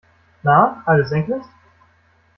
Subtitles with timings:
[0.43, 1.47] Na, alles senkrecht?